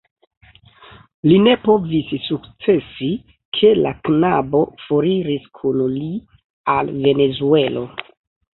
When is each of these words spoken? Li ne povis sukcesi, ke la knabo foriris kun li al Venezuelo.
Li 1.31 1.35
ne 1.47 1.51
povis 1.65 2.09
sukcesi, 2.29 3.11
ke 3.59 3.71
la 3.83 3.93
knabo 4.09 4.63
foriris 4.87 5.47
kun 5.61 5.85
li 6.01 6.11
al 6.77 6.93
Venezuelo. 7.07 7.89